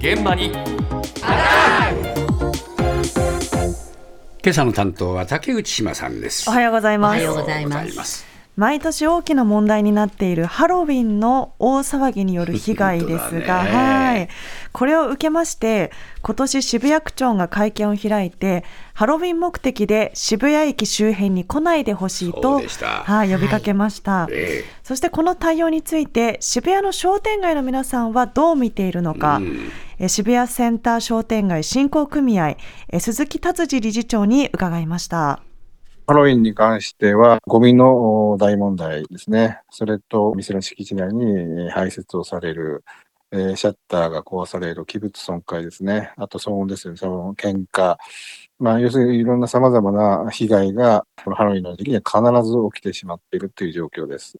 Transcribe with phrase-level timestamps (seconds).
[0.00, 0.50] 現場に。
[4.42, 6.48] 今朝の担当は竹内島さんです。
[6.48, 7.16] おはようございます。
[7.16, 8.29] おはようございます
[8.60, 14.28] 毎年大きな問題になっているハロウィンの大騒ぎによる被害ですが、 はい。
[14.72, 24.28] これを受けまして、今年渋谷区長が会見を開いて、ハロウィン目的で渋谷駅周辺に来ないでほしいと、はい、呼びかけました。
[24.30, 29.40] えそしてこの対応について、渋谷の商店街の皆さんはどう見ているのか、
[29.98, 32.58] え渋谷センター商店街振興組合、
[32.90, 35.40] え鈴木達治理事長に伺いました。
[36.10, 39.60] ハロウィンに関しては、ゴミの大問題ですね。
[39.70, 42.82] それと、店の敷地内に排泄をされる、
[43.30, 46.12] えーシャッターが壊される、器物損壊ですね。
[46.16, 46.96] あと騒音ですよね。
[46.96, 47.96] その喧嘩。
[48.58, 54.36] まあ、要するにいろんな様々な被害が、このハロウィンの時期には必ず起きてしまっているという状況です。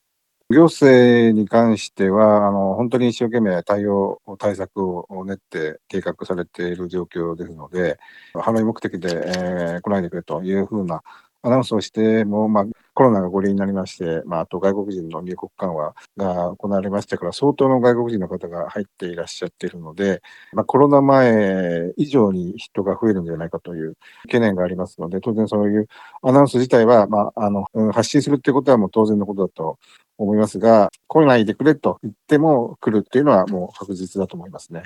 [0.52, 8.00] 行政に関しては、あの、本当に一生懸命対応、対策を練って計画されている状況ですので、
[8.34, 11.00] ハロウィン目的で、えー来ないでくれというふうな
[11.42, 20.20] アナウンスをしても、まあ、コロナが5類になりまして、まあ、あと外国人の入国緩和が行われましたから、相当の外国人の方が入っていらっしゃっているので、
[20.52, 25.88] まあ、コロナ前以上に人が増えるんじゃないかという懸念がありますので、当然そういう
[26.22, 29.78] アナウンス自体は、まあ、あの、発信するっていうことはもう当然のことだと
[30.18, 34.82] 思いますが、来ないでくれと言っても来るっていうのはもう確実だと思いますね。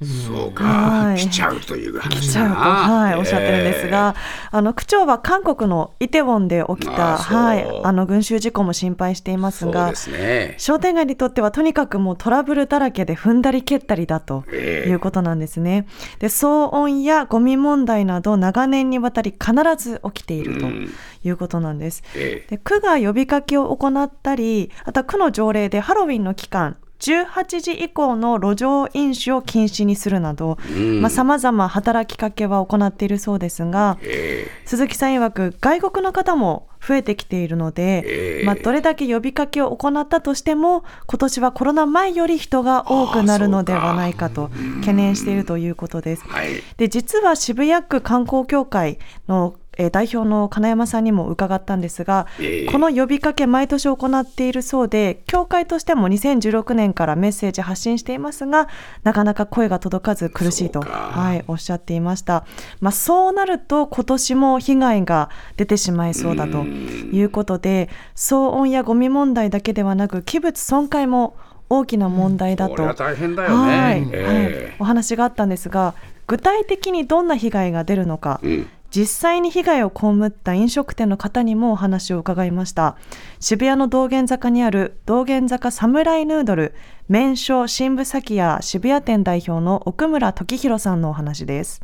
[0.00, 1.16] そうか、はい。
[1.16, 4.14] 来ちゃうという話来ちゃうと、はい、おっしゃってるんですが、
[4.50, 10.54] あの区長は韓国のイテウォンで起きた、はい、あの群衆事故も心配していますがね。
[10.58, 14.88] 商店街にとってはとにかくもうトラブルだらけで踏んだり蹴ったりだとええ。
[14.88, 15.86] いうことなんですね。
[16.20, 20.90] で、騒音やゴミ問題など長年にわたり必ず起きているとうん。
[21.24, 22.04] いうことなんです。
[22.14, 22.50] ええ。
[22.50, 31.00] で区が呼びかけを行ったり、あとは区の条例でハロウィンの期間、18時以降の路上飲酒を禁止にするなど、うん。
[31.00, 38.44] まあ、様々働きかけは行っているそうですが、え鈴木さん曰く外国の方も増えてきているので、ええ。
[38.44, 46.24] まあ、どれだけ呼びかけを行ったとしても、今年はコロナ前より人が多くなるのではないかと懸念しているということです。
[46.26, 46.62] えはい。
[46.76, 48.98] で実は渋谷区観光協会
[49.28, 52.66] のえー代表の金山さんにも伺ったんですが、ええ。
[52.66, 58.68] この呼びかけ毎年行っているそうで協会としても2016年からメッセージ発信していますが
[59.02, 62.44] なかなか声が届かず苦しいと、はい、おっしゃっていました、
[62.80, 71.36] まあ、そうなると今年も被害が出てしまいそうだということで騒音やゴミ問題だけではなく器物損壊も
[71.70, 73.78] 大きな問題だと、これは大変だよね。
[73.78, 75.94] はい、えはい、お話があったんですが
[76.26, 82.96] 具体的にどんな被害が出るのか、えうん実際に被害を被った飲食店の方にもお話を伺いました。
[83.38, 86.74] 渋谷の道玄坂にある道玄坂サムライヌードル
[87.06, 91.80] 麺所新部崎屋渋谷店代表の奥村時弘さんのお話です。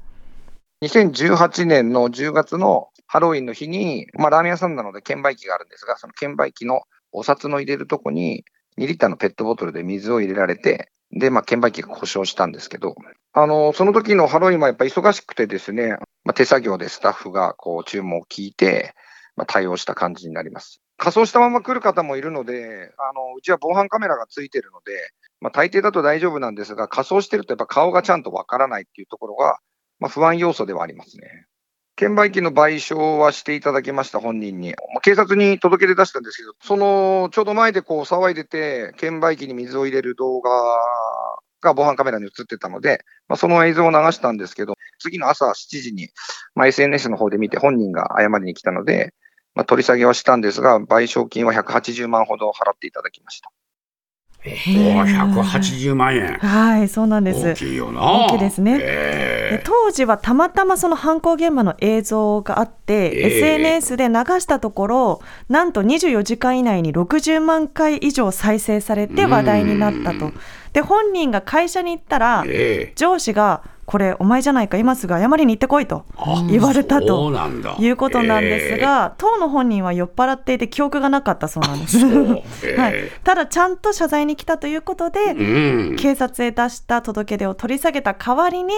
[0.82, 6.82] 2018年の10月のハロウィンの日に、まあ、ラーメン屋さんなので券売機があるんですが、その券売機の
[7.12, 8.44] お札の入れるとこに、
[8.76, 12.96] 2リッターのペットボトルで水を入れられて、で、まあ、券売機が故障したんですけど、
[13.32, 18.94] あの、その時のハロウィンはやっぱり忙しくてですね、まあ、手作業でスタッフがこう注文を聞いて、
[19.36, 20.80] まあ、対応した感じになります。
[20.96, 24.92] 仮装したまま来る方もいるので、あの、うちは防犯カメラがついてるので、
[25.40, 29.58] まあ、大抵だと大丈夫なんですが、仮装してるとやっぱ顔がちゃんとわからないっていうところが、
[30.00, 31.46] まあ、不安要素ではありますね。
[32.04, 34.74] 券売機の賠償はしていただきました、本人に。
[34.92, 40.50] まあ警察に届け出出したんですけど、その、ちょうど前でこう騒いでて、券売機に水を入れる動画
[41.62, 46.10] が防犯カメラに映ってたので、まあ、その映像を流したんですけど、次の朝7時に、
[46.54, 49.14] まあ、SNS の方で見て本人が謝りに来たので、
[49.54, 53.50] まあ、取り下げはしたんですが、賠償金は180万ほど払っていただきました。
[54.44, 56.36] おー180万円。
[56.36, 58.02] はいそうなんです大きいよな。
[58.26, 63.36] 大きいですねえで当時はたまたまその犯行現場の映像があって、ええ。
[63.38, 70.32] SNS で流したところなんと24時間以内に60万回以上再生されて話題になったと。
[70.72, 72.92] で本人が会社に行ったらええ。
[72.96, 76.04] 上司がこれお前じゃないか今すぐ謝りに行ってこいと
[76.48, 77.32] 言われたと
[77.78, 81.98] いうことなんですが、当の本人は酔っ払っていて記憶がなかったそうなんです。
[82.06, 82.92] はい。
[82.94, 85.96] え、ただちゃんと謝罪に来たということで、うん。
[85.96, 88.72] 警察へ出した届け出を取り下げた代わりに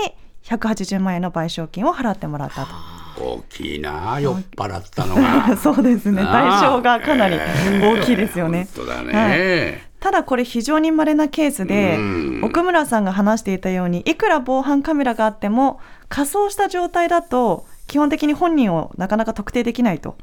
[0.46, 2.96] 180万円の賠償金を払ってもらったと。
[3.18, 5.56] 大きいな酔っ払ったのが。
[5.58, 6.22] そうですね。
[6.22, 7.36] 賠償がかなり
[7.82, 8.68] 大きいですよね。
[8.76, 9.86] 本当だね、はい。
[10.00, 12.40] ただこれ非常に稀なケースでうん。
[12.44, 20.16] 奥村さんが話していたようにいくら防犯カメラがあっても仮装した状態だと基本的に本人をなかなか特定できないと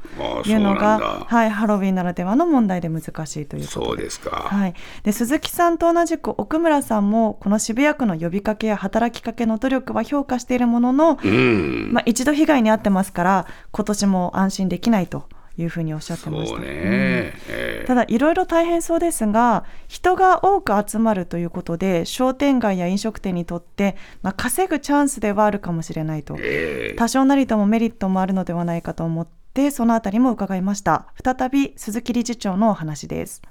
[0.44, 16.48] いうのがはい、ハロウィンならではの問題で難しいということそうでですか、はい、で鈴木さんと同じく奥村さんもこの渋谷区の呼びかけや働きかけの努力は評価しているものの、うん、まあ、一度被害に遭ってますから今年も安心できないというふうにおっしゃってました。
[16.48, 16.70] そうね、うん。
[16.72, 17.84] ええ。
[17.86, 26.36] ただいろいろ大変そうですが人が多く集まるということで商店街や飲食店にとって、まあ、稼ぐチャンスではあるかもしれないと。
[26.38, 26.96] ええ。
[26.96, 31.06] 多少なりともメリットもあるのではないかと思ってそのあたりも伺いました。
[31.22, 33.42] 再び鈴木理事長のお話です。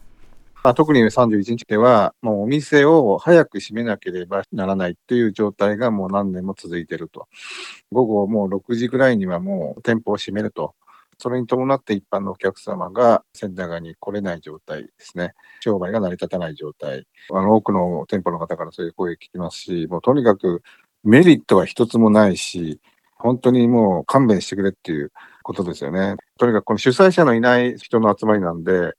[0.64, 7.28] まあ、特に31日では、もうお店を早く閉めなければならないっていう状態がもう何年も続いていると。
[7.92, 10.74] 午後もう6時ぐらいにはもう店舗を閉めると。
[11.18, 15.34] それに伴って一般のお客様がセンター街に来れない状態ですね。
[15.62, 17.08] 商売が成り立たない状態。
[17.32, 20.62] あの、多くの店舗の方からそういう声聞きますし、もうとにかく
[21.04, 22.80] メリットは一つもないし、
[23.16, 25.12] 本当にもう勘弁してくれっていう
[25.44, 26.16] ことですよね。
[26.38, 28.94] とにかくこの主催者のいない人の集まりなんで、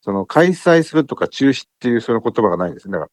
[0.00, 2.98] その開催するとか中止っていうその言葉がないんですね。
[2.98, 3.10] だか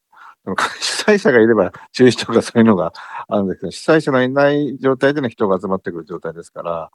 [0.48, 2.94] ら、主催者がいれば中止とかそういうのが
[3.28, 6.92] あるんですけど、主催者のいない状態での人が集まってくる状態ですから、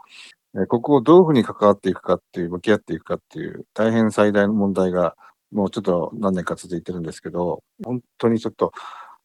[0.69, 5.17] ここをどういうふうに関わっていくかっていう、向き合っていくかっていう、大変最大の問題が、
[5.53, 8.73] もうちょっと何年か続いてるんですけど、本当にちょっと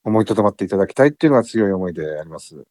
[0.04, 2.66] 思いとどまっていただきたいっていうのが強い思いであります。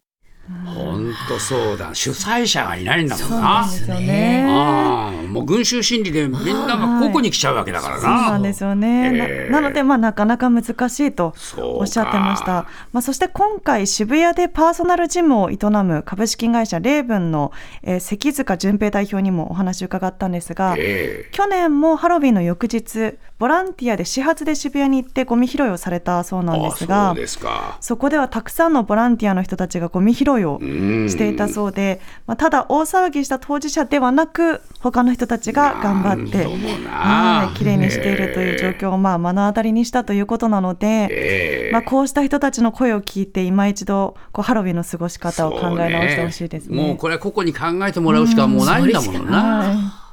[0.64, 1.94] 本当そうだ。
[1.94, 4.46] 主催者がいないんだもんそうななんですよね。
[4.48, 9.10] ああもう群衆心理でみんなが個々に来ちゃうわけだからそうなな、んですよね。
[9.14, 9.50] ええ。
[9.50, 12.66] ななので、まあ、なかなか難しいとおっしゃってました。
[12.92, 17.52] まあ、そして今回、渋谷でパーソナルジムを営む株式会社レーブンの、
[17.82, 30.64] えー関塚淳平代表にもお話を伺ったんですが、え去年もハロウィンの翌日、ボランティアで始発で渋谷に行ってゴミ拾いをされたそうえなんですがあそそこではたくさんのボランティアの人たちがゴミ拾いをう
[31.04, 31.08] ん。
[31.08, 41.70] していたそうで、まあ、ただ大騒ぎした当事者ではなく他の人たちが頑張ってはい綺麗にしているという状況をまあ目の当たりにしたということなので、ええ。
[41.72, 46.76] まあ、こうした人たちの声を聞いて今一度こうハロウィンの過ごし方を考え直してほしいですね。
[46.76, 50.03] もうこれは個々に考えてもらうしかもうないんだものな、はい